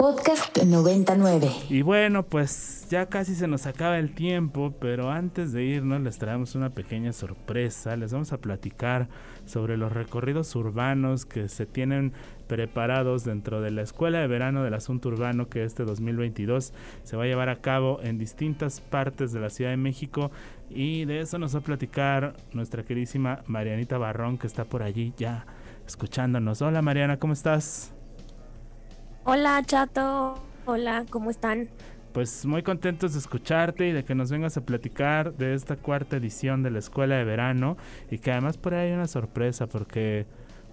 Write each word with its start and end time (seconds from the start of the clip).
Podcast 0.00 0.56
99. 0.56 1.50
Y 1.68 1.82
bueno, 1.82 2.22
pues 2.22 2.86
ya 2.88 3.10
casi 3.10 3.34
se 3.34 3.46
nos 3.46 3.66
acaba 3.66 3.98
el 3.98 4.14
tiempo, 4.14 4.72
pero 4.80 5.10
antes 5.10 5.52
de 5.52 5.62
irnos 5.62 6.00
les 6.00 6.16
traemos 6.16 6.54
una 6.54 6.70
pequeña 6.70 7.12
sorpresa. 7.12 7.94
Les 7.96 8.10
vamos 8.10 8.32
a 8.32 8.38
platicar 8.38 9.10
sobre 9.44 9.76
los 9.76 9.92
recorridos 9.92 10.56
urbanos 10.56 11.26
que 11.26 11.50
se 11.50 11.66
tienen 11.66 12.14
preparados 12.46 13.24
dentro 13.24 13.60
de 13.60 13.72
la 13.72 13.82
Escuela 13.82 14.20
de 14.20 14.26
Verano 14.26 14.64
del 14.64 14.72
Asunto 14.72 15.10
Urbano 15.10 15.50
que 15.50 15.64
este 15.64 15.84
2022 15.84 16.72
se 17.02 17.16
va 17.18 17.24
a 17.24 17.26
llevar 17.26 17.50
a 17.50 17.60
cabo 17.60 18.00
en 18.02 18.16
distintas 18.16 18.80
partes 18.80 19.32
de 19.32 19.40
la 19.40 19.50
Ciudad 19.50 19.70
de 19.70 19.76
México 19.76 20.30
y 20.70 21.04
de 21.04 21.20
eso 21.20 21.38
nos 21.38 21.54
va 21.54 21.58
a 21.58 21.64
platicar 21.64 22.36
nuestra 22.54 22.84
queridísima 22.84 23.42
Marianita 23.46 23.98
Barrón 23.98 24.38
que 24.38 24.46
está 24.46 24.64
por 24.64 24.82
allí 24.82 25.12
ya 25.18 25.44
escuchándonos. 25.86 26.62
Hola 26.62 26.80
Mariana, 26.80 27.18
¿cómo 27.18 27.34
estás? 27.34 27.92
Hola 29.24 29.62
Chato, 29.66 30.42
hola, 30.64 31.04
¿cómo 31.10 31.28
están? 31.30 31.68
Pues 32.14 32.46
muy 32.46 32.62
contentos 32.62 33.12
de 33.12 33.18
escucharte 33.18 33.86
y 33.86 33.92
de 33.92 34.02
que 34.02 34.14
nos 34.14 34.30
vengas 34.30 34.56
a 34.56 34.62
platicar 34.62 35.34
de 35.34 35.52
esta 35.52 35.76
cuarta 35.76 36.16
edición 36.16 36.62
de 36.62 36.70
la 36.70 36.78
Escuela 36.78 37.16
de 37.16 37.24
Verano 37.24 37.76
y 38.10 38.18
que 38.18 38.32
además 38.32 38.56
por 38.56 38.72
ahí 38.72 38.88
hay 38.88 38.94
una 38.94 39.06
sorpresa 39.06 39.66
porque 39.66 40.24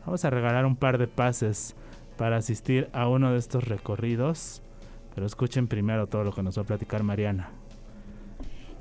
vamos 0.06 0.24
a 0.24 0.30
regalar 0.30 0.66
un 0.66 0.78
par 0.78 0.98
de 0.98 1.08
pases 1.08 1.76
para 2.18 2.38
asistir 2.38 2.90
a 2.94 3.10
uno 3.10 3.34
de 3.34 3.38
estos 3.38 3.68
recorridos. 3.68 4.62
Pero 5.14 5.28
escuchen 5.28 5.68
primero 5.68 6.08
todo 6.08 6.24
lo 6.24 6.32
que 6.32 6.42
nos 6.42 6.58
va 6.58 6.62
a 6.62 6.66
platicar 6.66 7.04
Mariana. 7.04 7.50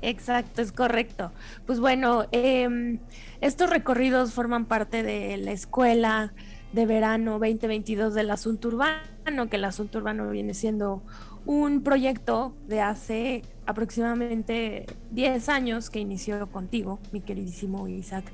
Exacto, 0.01 0.61
es 0.61 0.71
correcto. 0.71 1.33
Pues 1.65 1.81
bueno, 1.81 2.25
em, 2.31 2.99
estos 3.41 3.69
recorridos 3.69 4.31
forman 4.33 4.65
parte 4.65 5.03
de 5.03 5.35
la 5.37 5.51
escuela 5.51 6.33
de 6.73 6.85
verano 6.85 7.33
2022 7.39 8.13
del 8.13 8.29
asunto 8.29 8.69
urbano, 8.69 9.49
que 9.49 9.55
el 9.55 9.65
asunto 9.65 9.99
urbano 9.99 10.29
viene 10.29 10.53
siendo 10.53 11.01
un 11.45 11.81
proyecto 11.81 12.53
de 12.67 12.81
hace 12.81 13.41
aproximadamente 13.65 14.85
10 15.11 15.49
años 15.49 15.89
que 15.89 15.99
inició 15.99 16.47
contigo, 16.51 16.99
mi 17.11 17.21
queridísimo 17.21 17.87
Isaac, 17.87 18.25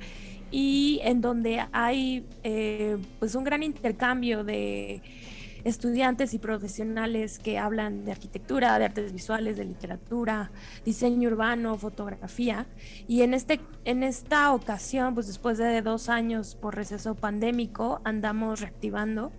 y 0.52 1.00
en 1.03 1.22
donde 1.22 1.66
hay 1.72 2.25
eh, 2.44 2.98
pues 3.20 3.36
un 3.36 3.44
gran 3.44 3.64
intercambio 3.64 4.44
de 4.44 5.02
estudiantes 5.64 6.33
y 6.33 6.39
profesionales 6.39 7.39
que 7.39 7.58
hablan 7.58 8.06
de 8.06 8.11
arquitectura, 8.11 8.78
de 8.78 8.86
artes 8.86 9.14
visuales, 9.14 9.58
de 9.58 9.66
literatura, 9.66 10.52
diseño 10.86 11.30
urbano, 11.30 11.78
fotografía. 11.78 12.66
Y 13.08 13.22
en, 13.22 13.33
este, 13.33 13.59
en 13.86 14.03
esta 14.03 14.53
ocasión, 14.53 15.14
pues 15.14 15.28
después 15.28 15.58
de 15.58 15.81
dos 15.81 16.09
años 16.09 16.56
por 16.56 16.75
receso 16.75 17.16
pandémico, 17.16 18.02
andamos 18.03 18.61
reactivando. 18.61 19.31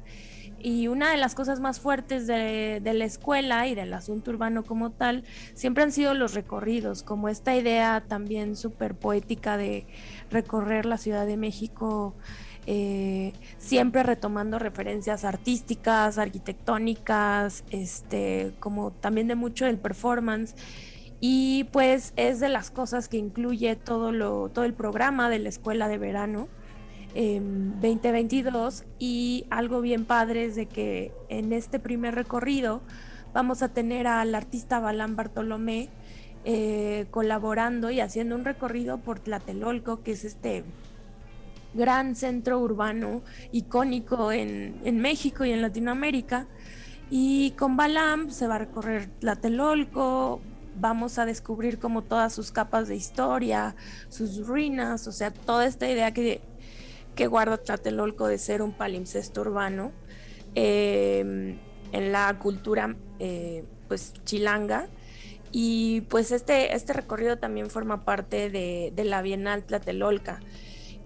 Y 0.58 0.88
una 0.88 1.10
de 1.10 1.18
las 1.18 1.34
cosas 1.34 1.60
más 1.60 1.78
fuertes 1.78 2.26
de, 2.26 2.80
de, 2.82 2.94
la 2.94 3.04
escuela 3.04 3.66
y 3.68 3.74
del 3.74 3.92
asunto 3.92 4.30
urbano 4.30 4.64
como 4.64 4.90
tal 4.90 5.24
siempre 5.52 5.84
han 5.84 5.92
sido 5.92 6.14
los 6.14 6.32
recorridos, 6.32 7.02
como 7.02 7.28
esta 7.28 7.54
idea 7.54 8.02
también 8.08 8.56
súper 8.56 8.94
poética 8.94 9.58
de 9.58 9.86
recorrer 10.30 10.86
la 10.86 10.96
Ciudad 10.96 11.26
de 11.26 11.36
México 11.36 12.14
eh, 12.66 13.32
siempre 13.58 14.02
retomando 14.02 14.58
referencias 14.58 15.24
artísticas, 15.24 16.18
arquitectónicas, 16.18 17.64
este, 17.70 18.52
como 18.60 18.90
también 18.90 19.28
de 19.28 19.34
mucho 19.34 19.66
del 19.66 19.78
performance. 19.78 20.54
Y 21.20 21.64
pues 21.72 22.12
es 22.16 22.40
de 22.40 22.48
las 22.48 22.70
cosas 22.70 23.08
que 23.08 23.16
incluye 23.16 23.76
todo, 23.76 24.12
lo, 24.12 24.48
todo 24.48 24.64
el 24.64 24.74
programa 24.74 25.30
de 25.30 25.38
la 25.38 25.48
escuela 25.48 25.88
de 25.88 25.98
verano. 25.98 26.48
2022 27.14 28.84
y 28.98 29.46
algo 29.48 29.80
bien 29.80 30.04
padre 30.04 30.46
es 30.46 30.56
de 30.56 30.66
que 30.66 31.12
en 31.28 31.52
este 31.52 31.78
primer 31.78 32.16
recorrido 32.16 32.80
vamos 33.32 33.62
a 33.62 33.68
tener 33.68 34.08
al 34.08 34.34
artista 34.34 34.80
Balán 34.80 35.14
Bartolomé 35.14 35.90
eh, 36.44 37.06
colaborando 37.10 37.90
y 37.90 38.00
haciendo 38.00 38.34
un 38.34 38.44
recorrido 38.44 38.98
por 38.98 39.18
Tlatelolco, 39.18 40.02
que 40.02 40.12
es 40.12 40.24
este 40.24 40.62
gran 41.74 42.14
centro 42.14 42.58
urbano 42.60 43.22
icónico 43.52 44.32
en, 44.32 45.00
México 45.00 45.44
y 45.44 45.52
en 45.52 45.62
Latinoamérica. 45.62 46.46
Y 47.10 47.50
con 47.52 47.76
Balam 47.76 48.30
se 48.30 48.46
va 48.46 48.56
a 48.56 48.58
recorrer 48.58 49.08
Tlatelolco, 49.20 50.40
vamos 50.80 51.18
a 51.18 51.26
descubrir 51.26 51.78
como 51.78 52.02
todas 52.02 52.32
sus 52.32 52.50
capas 52.50 52.88
de 52.88 52.96
historia, 52.96 53.76
sus 54.08 54.46
ruinas, 54.46 55.06
o 55.06 55.12
sea, 55.12 55.30
toda 55.30 55.66
esta 55.66 55.88
idea 55.88 56.12
que, 56.12 56.40
que 57.14 57.26
guarda 57.26 57.58
Tlatelolco 57.58 58.26
de 58.26 58.38
ser 58.38 58.62
un 58.62 58.72
palimpsesto 58.72 59.42
urbano 59.42 59.92
em, 60.54 61.58
en 61.92 62.12
la 62.12 62.38
cultura 62.38 62.96
eh, 63.18 63.64
pues 63.88 64.14
chilanga. 64.24 64.88
Y 65.56 66.00
pues 66.02 66.32
este, 66.32 66.74
este 66.74 66.92
recorrido 66.92 67.38
también 67.38 67.70
forma 67.70 68.04
parte 68.04 68.50
de, 68.50 68.92
de 68.96 69.04
la 69.04 69.22
Bienal 69.22 69.62
Tlatelolca. 69.62 70.40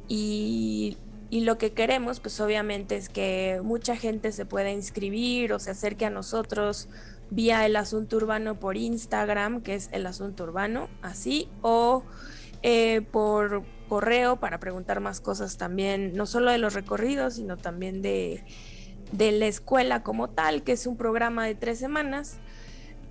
Y, 0.09 0.97
lo 1.31 1.59
que 1.59 1.73
queremos, 1.73 2.21
pues 2.21 2.41
obviamente 2.41 2.97
es 2.97 3.11
que 3.11 3.61
mucha 3.63 3.97
gente 3.97 4.33
se 4.33 4.47
pueda 4.47 4.71
inscribir 4.71 5.53
o 5.53 5.59
se 5.59 5.71
acerque 5.71 6.07
a 6.07 6.11
nosotros 6.11 6.89
vía 7.31 7.67
el 7.67 7.77
asunto 7.77 8.17
urbano 8.17 8.59
por 8.59 8.79
Instagram, 8.79 9.61
que 9.61 9.75
es 9.75 9.91
el 9.93 10.07
asunto 10.07 10.45
urbano, 10.45 10.89
así, 11.03 11.49
o 11.61 12.03
eh, 12.63 13.03
por 13.13 13.63
correo 13.89 14.37
para 14.37 14.59
preguntar 14.59 15.01
más 15.01 15.21
cosas 15.21 15.59
también, 15.59 16.15
no 16.15 16.27
solo 16.27 16.51
de 16.51 16.59
los 16.59 16.75
recorridos, 16.75 17.35
sino 17.35 17.59
también 17.59 18.01
de, 18.01 18.45
la 19.13 19.47
escuela 19.47 20.03
como 20.03 20.31
tal, 20.31 20.63
que 20.63 20.73
es 20.73 20.87
un 20.87 20.97
programa 20.97 21.45
de 21.45 21.55
tres 21.55 21.79
semanas, 21.79 22.39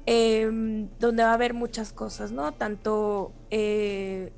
em, 0.08 0.90
donde 1.00 1.24
va 1.24 1.32
a 1.32 1.34
haber 1.34 1.54
muchas 1.54 1.94
cosas, 1.94 2.32
¿no? 2.32 2.54
Tanto 2.54 3.34
eh, 3.52 4.32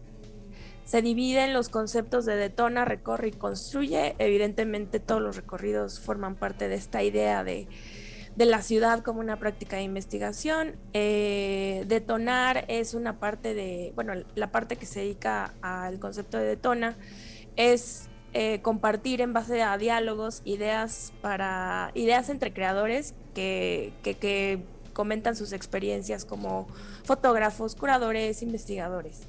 se 0.89 1.03
dividen 1.03 1.53
los 1.53 1.69
conceptos 1.69 2.25
de 2.25 2.35
detona, 2.35 2.83
recorre 2.83 3.27
y 3.27 3.31
construye. 3.31 4.15
Evidentemente 4.17 4.99
todos 4.99 5.21
los 5.21 5.35
recorridos 5.35 5.99
forman 5.99 6.33
parte 6.33 6.67
de 6.67 6.73
esta 6.73 7.03
idea 7.03 7.43
de, 7.43 7.67
la 8.35 8.63
ciudad 8.63 9.03
como 9.03 9.19
una 9.19 9.37
práctica 9.37 9.75
de 9.75 9.83
investigación. 9.83 10.77
Eh, 10.93 11.85
detonar 11.87 12.65
es 12.69 12.95
una 12.95 13.19
parte 13.19 13.53
de, 13.53 13.91
bueno, 13.93 14.13
la 14.33 14.51
parte 14.51 14.77
que 14.77 14.87
se 14.87 15.01
dedica 15.01 15.53
al 15.61 15.99
concepto 15.99 16.39
de 16.39 16.45
detona 16.45 16.97
es 17.55 18.09
eh, 18.33 18.61
compartir 18.63 19.21
en 19.21 19.31
base 19.31 19.61
a 19.61 19.77
diálogos 19.77 20.41
ideas 20.43 21.13
para 21.21 21.91
ideas 21.93 22.29
entre 22.29 22.51
creadores 22.51 23.13
que, 23.35 23.93
que 24.01 24.63
comentan 24.93 25.35
sus 25.35 25.53
experiencias 25.53 26.25
como 26.25 26.67
fotógrafos, 27.03 27.75
curadores, 27.75 28.41
investigadores 28.41 29.27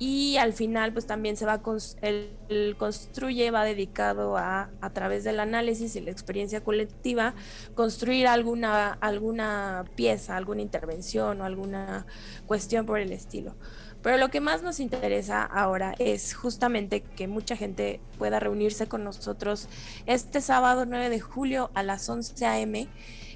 y 0.00 0.38
al 0.38 0.54
final 0.54 0.94
pues 0.94 1.06
también 1.06 1.36
se 1.36 1.44
va 1.44 1.60
el, 2.00 2.30
el, 2.48 2.74
construye 2.76 3.50
va 3.50 3.64
dedicado 3.64 4.38
a 4.38 4.70
a 4.80 4.90
través 4.90 5.24
del 5.24 5.38
análisis 5.38 5.94
y 5.94 6.00
la 6.00 6.10
experiencia 6.10 6.64
colectiva 6.64 7.34
construir 7.74 8.26
alguna 8.26 8.94
alguna 8.94 9.84
pieza 9.96 10.38
alguna 10.38 10.62
intervención 10.62 11.42
o 11.42 11.44
alguna 11.44 12.06
cuestión 12.46 12.86
por 12.86 12.98
el 12.98 13.12
estilo 13.12 13.54
pero 14.02 14.16
lo 14.16 14.30
que 14.30 14.40
más 14.40 14.62
nos 14.62 14.80
interesa 14.80 15.44
ahora 15.44 15.94
es 15.98 16.32
justamente 16.32 17.02
que 17.02 17.28
mucha 17.28 17.54
gente 17.54 18.00
pueda 18.16 18.40
reunirse 18.40 18.88
con 18.88 19.04
nosotros 19.04 19.68
este 20.06 20.40
sábado 20.40 20.86
9 20.86 21.10
de 21.10 21.20
julio 21.20 21.70
a 21.74 21.82
las 21.82 22.08
11 22.08 22.46
a.m. 22.46 22.88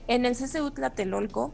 en 0.09 0.25
el 0.25 0.35
CCU 0.35 0.71
Tlatelolco 0.71 1.53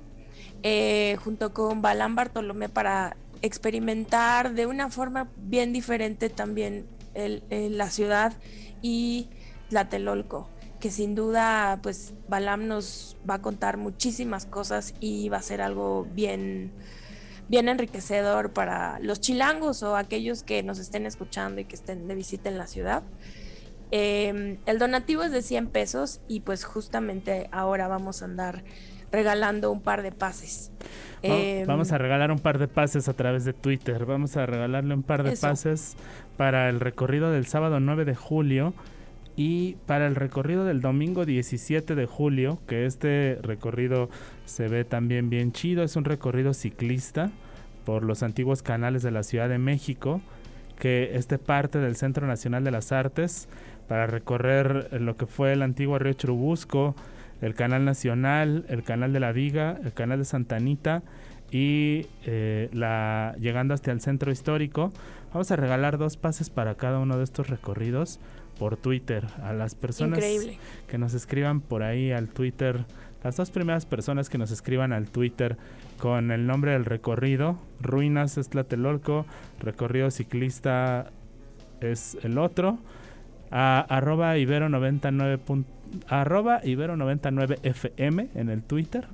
eh, 0.63 1.17
junto 1.25 1.53
con 1.53 1.83
Balán 1.83 2.15
Bartolomé 2.15 2.69
para 2.69 3.17
experimentar 3.43 4.55
de 4.55 4.67
una 4.67 4.91
forma 4.91 5.31
bien 5.37 5.73
diferente 5.73 6.29
también 6.29 6.87
la 7.15 7.91
ciudad 7.91 8.35
y 8.83 9.29
Tlatelolco, 9.69 10.49
que 10.79 10.91
sin 10.91 11.15
duda 11.15 11.81
pues 11.83 12.15
Balam 12.29 12.67
nos 12.67 13.17
va 13.29 13.35
a 13.35 13.43
contar 13.43 13.77
muchísimas 13.77 14.47
cosas 14.47 14.95
y 15.01 15.29
va 15.29 15.39
a 15.39 15.43
ser 15.43 15.61
algo 15.61 16.07
bien, 16.13 16.73
bien 17.49 17.69
enriquecedor 17.69 18.53
para 18.53 18.99
los 19.01 19.21
chilangos 19.21 19.83
o 19.83 19.97
aquellos 19.97 20.43
que 20.43 20.63
nos 20.63 20.79
estén 20.79 21.07
escuchando 21.07 21.61
y 21.61 21.65
que 21.65 21.77
estén 21.77 22.09
de 22.09 22.15
visita 22.15 22.49
en 22.49 22.59
la 22.59 22.67
ciudad. 22.67 23.03
Em, 23.93 24.59
el 24.67 24.79
donativo 24.79 25.25
es 25.25 25.33
de 25.33 25.43
100 25.43 25.69
pesos 25.69 26.21
y 26.29 26.41
pues 26.41 26.65
justamente 26.65 27.49
ahora 27.51 27.89
vamos 27.89 28.23
a 28.23 28.27
andar 28.27 28.63
regalando 29.13 29.71
un 29.71 29.81
par 29.81 30.03
de 30.03 30.13
pases. 30.13 30.71
Em, 31.23 31.67
vamos 31.67 31.93
a 31.93 31.99
regalar 31.99 32.31
un 32.31 32.39
par 32.39 32.59
de 32.59 32.69
pases 32.69 33.09
a 33.09 33.13
través 33.15 33.45
de 33.45 33.53
Twitter. 33.53 34.07
Vamos 34.07 34.37
a 34.37 34.47
regalarle 34.47 34.95
un 34.95 35.03
par 35.03 35.23
de 35.23 35.37
pases 35.37 35.97
para 36.37 36.69
el 36.69 36.81
recorrido 36.81 37.31
del 37.31 37.47
sábado 37.47 37.81
9 37.81 38.05
de 38.05 38.15
julio 38.15 38.73
y 39.37 39.77
para 39.87 40.07
el 40.07 40.17
recorrido 40.17 40.65
del 40.65 40.81
domingo 40.81 41.25
17 41.25 41.95
de 41.95 42.07
julio, 42.07 42.59
que 42.67 42.87
este 42.87 43.39
recorrido 43.43 44.09
se 44.45 44.69
ve 44.69 44.85
también 44.85 45.31
bien 45.31 45.53
chido. 45.53 45.83
Es 45.83 45.97
un 45.97 46.05
recorrido 46.05 46.55
ciclista 46.55 47.31
por 47.85 48.03
los 48.03 48.23
antiguos 48.23 48.63
canales 48.63 49.03
de 49.03 49.11
la 49.11 49.23
Ciudad 49.23 49.49
de 49.49 49.59
México, 49.59 50.21
que 50.79 51.17
este 51.17 51.39
parte 51.39 51.79
del 51.79 51.97
Centro 51.97 52.27
Nacional 52.27 52.65
de 52.65 52.71
las 52.71 52.93
Artes 52.93 53.49
para 53.89 54.07
recorrer 54.07 55.01
lo 55.01 55.17
que 55.17 55.27
fue 55.27 55.53
el 55.53 55.63
antiguo 55.63 55.99
río 55.99 56.13
Churubusco, 56.13 56.95
el 57.41 57.55
canal 57.55 57.85
nacional, 57.85 58.65
el 58.69 58.83
canal 58.83 59.13
de 59.13 59.21
la 59.21 59.33
Viga, 59.33 59.79
el 59.83 59.93
canal 59.93 60.19
de 60.19 60.25
Santa 60.25 60.57
Anita 60.57 61.03
y 61.51 62.07
eh, 62.25 62.69
la 62.73 63.35
llegando 63.41 63.75
hasta 63.75 63.93
el 63.93 64.01
centro 64.01 64.31
histórico. 64.31 64.93
Vamos 65.33 65.51
a 65.51 65.57
regalar 65.57 65.99
dos 65.99 66.17
pases 66.17 66.51
para 66.51 66.75
cada 66.75 66.99
uno 66.99 67.17
de 67.17 67.25
estos 67.25 67.49
recorridos 67.49 68.21
por 68.59 68.77
Twitter 68.77 69.27
a 69.43 69.53
las 69.53 69.75
personas 69.75 70.23
que 70.87 70.99
nos 70.99 71.15
escriban 71.15 71.61
por 71.61 71.83
ahí 71.83 72.13
al 72.13 72.29
Twitter. 72.29 72.85
Las 73.25 73.37
dos 73.37 73.51
primeras 73.51 73.87
personas 73.87 74.29
que 74.29 74.39
nos 74.39 74.51
escriban 74.51 74.93
al 74.93 75.09
Twitter 75.11 75.57
con 75.99 76.31
el 76.31 76.47
nombre 76.47 76.73
del 76.73 76.85
recorrido, 76.85 77.59
Ruinas 77.81 78.39
es 78.39 78.49
Tlatelolco, 78.49 79.27
recorrido 79.61 80.11
ciclista 80.11 81.11
es 81.81 82.17
el 82.23 82.39
otro, 82.39 82.79
a 83.51 83.81
arroba 83.81 84.37
ibero 84.39 84.69
99. 84.69 85.41
Arroba 86.09 86.61
ibero 86.65 86.97
99 86.97 87.59
fm 87.63 88.29
en 88.35 88.49
el 88.49 88.63
Twitter. 88.63 89.09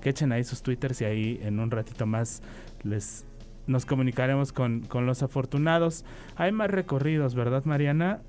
Que 0.00 0.10
echen 0.10 0.32
ahí 0.32 0.42
sus 0.42 0.62
twitters 0.62 1.00
y 1.00 1.04
ahí 1.04 1.40
en 1.42 1.60
un 1.60 1.70
ratito 1.70 2.06
más 2.06 2.42
les 2.82 3.24
nos 3.66 3.86
comunicaremos 3.86 4.52
con, 4.52 4.80
con 4.80 5.06
los 5.06 5.22
afortunados. 5.22 6.04
Hay 6.36 6.50
más 6.52 6.70
recorridos, 6.70 7.34
¿verdad, 7.34 7.64
Mariana? 7.64 8.20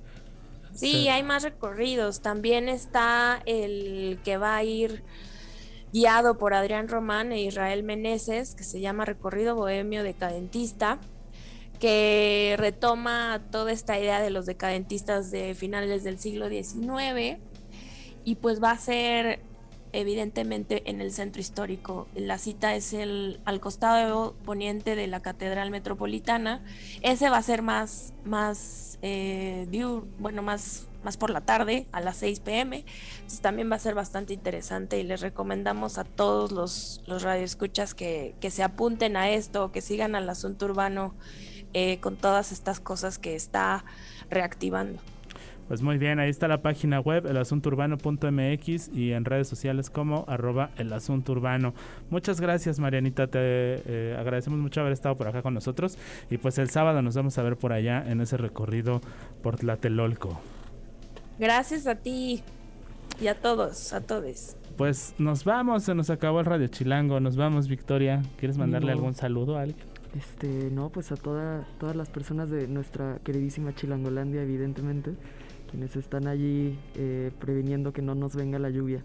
Sí, 0.73 1.07
hay 1.09 1.23
más 1.23 1.43
recorridos. 1.43 2.21
También 2.21 2.69
está 2.69 3.41
el 3.45 4.19
que 4.23 4.37
va 4.37 4.55
a 4.55 4.63
ir 4.63 5.03
guiado 5.91 6.37
por 6.37 6.53
Adrián 6.53 6.87
Román 6.87 7.31
e 7.31 7.41
Israel 7.41 7.83
Meneses, 7.83 8.55
que 8.55 8.63
se 8.63 8.81
llama 8.81 9.05
Recorrido 9.05 9.55
Bohemio 9.55 10.03
Decadentista, 10.03 10.99
que 11.79 12.55
retoma 12.57 13.41
toda 13.51 13.71
esta 13.71 13.99
idea 13.99 14.19
de 14.21 14.31
los 14.31 14.45
decadentistas 14.45 15.29
de 15.29 15.53
finales 15.53 16.03
del 16.03 16.17
siglo 16.17 16.49
XIX 16.49 17.39
y 18.23 18.35
pues 18.35 18.61
va 18.61 18.71
a 18.71 18.77
ser 18.77 19.41
evidentemente 19.93 20.89
en 20.89 21.01
el 21.01 21.11
centro 21.11 21.39
histórico. 21.39 22.07
La 22.15 22.37
cita 22.37 22.75
es 22.75 22.93
el 22.93 23.39
al 23.45 23.59
costado 23.59 24.33
poniente 24.43 24.95
de 24.95 25.07
la 25.07 25.21
Catedral 25.21 25.69
Metropolitana. 25.69 26.63
Ese 27.01 27.29
va 27.29 27.37
a 27.37 27.43
ser 27.43 27.61
más, 27.61 28.13
más 28.25 28.97
eh, 29.03 29.67
bueno, 30.17 30.41
más, 30.41 30.87
más 31.03 31.15
por 31.17 31.29
la 31.29 31.41
tarde, 31.41 31.85
a 31.91 32.01
las 32.01 32.17
6 32.17 32.39
pm. 32.39 32.85
Entonces 33.15 33.41
también 33.41 33.71
va 33.71 33.75
a 33.75 33.79
ser 33.79 33.93
bastante 33.93 34.33
interesante 34.33 34.99
y 34.99 35.03
les 35.03 35.21
recomendamos 35.21 35.99
a 35.99 36.03
todos 36.03 36.51
los, 36.51 37.01
los 37.05 37.21
radioescuchas 37.21 37.93
que, 37.93 38.35
que 38.41 38.49
se 38.49 38.63
apunten 38.63 39.15
a 39.15 39.29
esto, 39.29 39.71
que 39.71 39.81
sigan 39.81 40.15
al 40.15 40.27
asunto 40.27 40.65
urbano 40.65 41.13
eh, 41.73 41.99
con 41.99 42.17
todas 42.17 42.51
estas 42.51 42.79
cosas 42.79 43.19
que 43.19 43.35
está 43.35 43.85
reactivando. 44.29 44.99
Pues 45.67 45.81
muy 45.81 45.97
bien, 45.97 46.19
ahí 46.19 46.29
está 46.29 46.47
la 46.47 46.61
página 46.61 46.99
web, 46.99 47.25
elasunturbano.mx 47.25 48.89
y 48.93 49.13
en 49.13 49.23
redes 49.23 49.47
sociales 49.47 49.89
como 49.89 50.25
arroba 50.27 50.71
elasuntourbano. 50.77 51.73
Muchas 52.09 52.41
gracias 52.41 52.79
Marianita, 52.79 53.27
te 53.27 53.39
eh, 53.39 54.15
agradecemos 54.19 54.59
mucho 54.59 54.81
haber 54.81 54.91
estado 54.91 55.15
por 55.17 55.27
acá 55.27 55.41
con 55.41 55.53
nosotros 55.53 55.97
y 56.29 56.37
pues 56.37 56.57
el 56.57 56.69
sábado 56.69 57.01
nos 57.01 57.15
vamos 57.15 57.37
a 57.37 57.43
ver 57.43 57.57
por 57.57 57.71
allá 57.71 58.03
en 58.05 58.19
ese 58.19 58.35
recorrido 58.35 58.99
por 59.41 59.57
Tlatelolco. 59.57 60.39
Gracias 61.39 61.87
a 61.87 61.95
ti 61.95 62.43
y 63.21 63.27
a 63.27 63.35
todos, 63.39 63.93
a 63.93 64.01
todos. 64.01 64.57
Pues 64.77 65.15
nos 65.17 65.45
vamos, 65.45 65.83
se 65.83 65.95
nos 65.95 66.09
acabó 66.09 66.41
el 66.41 66.45
Radio 66.45 66.67
Chilango, 66.67 67.21
nos 67.21 67.37
vamos 67.37 67.69
Victoria, 67.69 68.21
¿quieres 68.37 68.57
mandarle 68.57 68.91
algún 68.91 69.13
saludo 69.13 69.57
a 69.57 69.61
alguien? 69.61 69.85
Este, 70.17 70.69
no, 70.69 70.89
pues 70.89 71.11
a 71.11 71.15
toda, 71.15 71.65
todas 71.79 71.95
las 71.95 72.09
personas 72.09 72.49
de 72.49 72.67
nuestra 72.67 73.19
queridísima 73.23 73.73
Chilangolandia, 73.73 74.43
evidentemente 74.43 75.15
quienes 75.73 75.95
están 75.95 76.27
allí 76.27 76.77
eh, 76.93 77.31
previniendo 77.39 77.93
que 77.93 78.03
no 78.03 78.13
nos 78.13 78.35
venga 78.35 78.59
la 78.59 78.69
lluvia. 78.69 79.03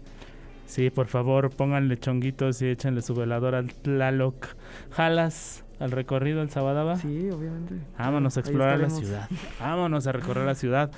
Sí, 0.67 0.91
por 0.91 1.07
favor, 1.07 1.49
pónganle 1.49 1.97
chonguitos 1.97 2.61
y 2.61 2.67
échenle 2.67 3.01
su 3.01 3.15
velador 3.15 3.55
al 3.55 3.73
Tlaloc. 3.73 4.45
¿Jalas 4.91 5.65
al 5.79 5.89
recorrido 5.89 6.43
el 6.43 6.51
Sabadaba? 6.51 6.95
Sí, 6.97 7.27
obviamente. 7.31 7.73
Vámonos 7.97 8.37
a 8.37 8.41
explorar 8.41 8.79
la 8.79 8.91
ciudad. 8.91 9.27
Vámonos 9.59 10.05
a 10.05 10.11
recorrer 10.11 10.45
la 10.45 10.53
ciudad. 10.53 10.91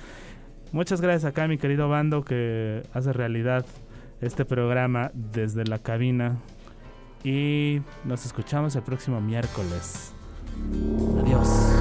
Muchas 0.73 0.99
gracias 0.99 1.23
acá, 1.23 1.47
mi 1.47 1.57
querido 1.57 1.87
Bando, 1.87 2.25
que 2.25 2.83
hace 2.91 3.13
realidad 3.13 3.65
este 4.19 4.43
programa 4.43 5.11
desde 5.13 5.63
la 5.63 5.79
cabina. 5.79 6.35
Y 7.23 7.79
nos 8.03 8.25
escuchamos 8.25 8.75
el 8.75 8.81
próximo 8.81 9.21
miércoles. 9.21 10.13
Adiós. 11.21 11.80